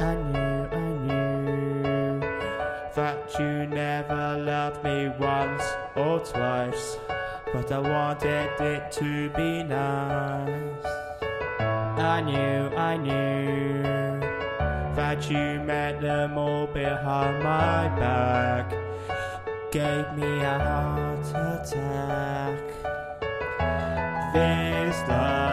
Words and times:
I 0.00 0.14
knew, 0.14 0.64
I 0.72 0.88
knew 1.04 2.20
that 2.94 3.38
you 3.38 3.66
never 3.66 4.38
loved 4.38 4.82
me 4.82 5.08
once 5.18 5.62
or 5.94 6.20
twice, 6.20 6.96
but 7.52 7.70
I 7.70 7.78
wanted 7.80 8.50
it 8.60 8.90
to 8.92 9.28
be 9.30 9.62
nice. 9.62 10.86
I 11.98 12.22
knew, 12.22 12.74
I 12.76 12.96
knew 12.96 13.82
that 14.96 15.30
you 15.30 15.60
met 15.64 16.00
them 16.00 16.38
all 16.38 16.66
behind 16.66 17.44
my 17.44 17.88
back, 17.98 18.70
gave 19.70 20.10
me 20.16 20.40
a 20.40 20.58
heart 20.58 21.26
attack. 21.28 22.58
This 24.32 24.96
love 25.08 25.49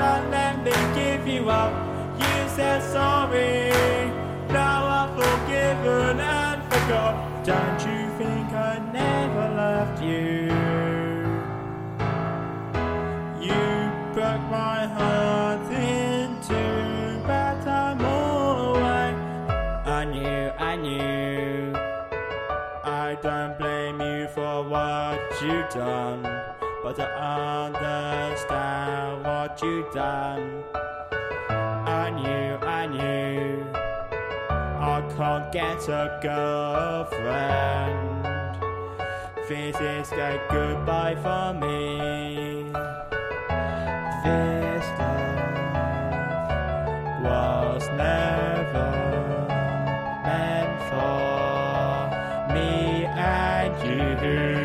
That 0.00 0.30
let 0.30 0.64
me 0.64 0.72
give 0.98 1.28
you 1.28 1.50
up. 1.50 1.72
You 2.18 2.36
said 2.56 2.82
sorry. 2.82 3.68
Now 4.48 4.78
I've 4.98 5.12
forgiven 5.20 6.18
and 6.18 6.62
forgot. 6.72 7.44
Don't 7.44 7.80
you 7.88 8.00
think 8.16 8.48
I 8.70 8.78
never 8.94 9.44
loved 9.62 10.02
you? 10.02 10.48
You 13.46 13.62
broke 14.14 14.46
my 14.48 14.86
heart 14.86 15.70
in 15.70 16.28
two, 16.48 17.20
but 17.26 17.60
I'm 17.68 18.00
alright. 18.00 19.16
I 19.86 20.04
knew, 20.06 20.50
I 20.70 20.76
knew. 20.76 21.74
I 22.84 23.18
don't 23.20 23.58
blame 23.58 24.00
you 24.00 24.28
for 24.28 24.62
what 24.64 25.20
you've 25.42 25.68
done, 25.68 26.22
but 26.96 27.08
I 27.08 27.66
understand 27.66 29.22
what 29.24 29.62
you've 29.62 29.92
done. 29.92 30.64
I 31.48 32.10
knew, 32.10 32.56
I 32.66 32.86
knew. 32.86 33.64
I 34.50 35.02
can't 35.16 35.52
get 35.52 35.88
a 35.88 36.18
girlfriend. 36.20 37.98
This 39.48 39.76
is 39.76 40.12
a 40.12 40.40
goodbye 40.50 41.14
for 41.22 41.52
me. 41.54 42.64
This 44.24 44.86
love 44.98 45.38
was 47.22 47.88
never 47.90 48.90
meant 50.24 50.82
for 50.90 52.10
me 52.52 53.04
and 53.04 53.72
you. 53.84 54.59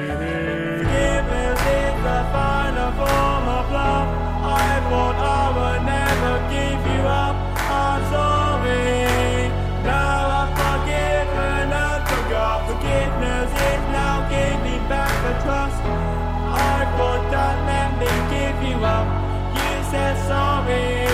You 18.70 18.78
up. 18.86 19.08
You 19.56 19.84
said 19.92 20.16
sorry. 20.28 21.06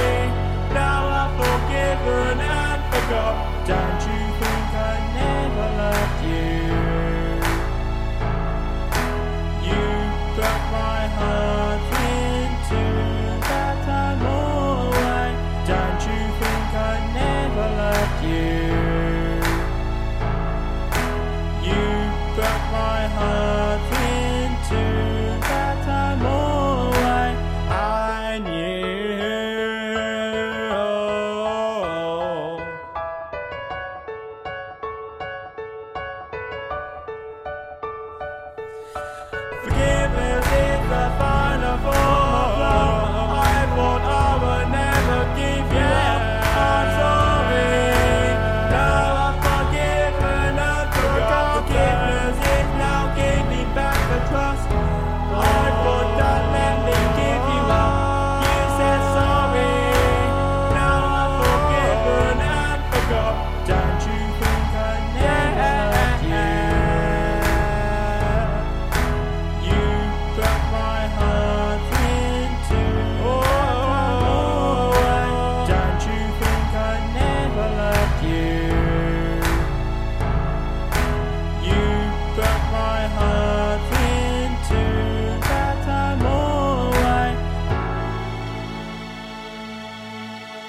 Now 0.74 1.00
I've 1.22 1.34
forgiven 1.38 2.40
and 2.40 2.94
forgot. 2.94 3.51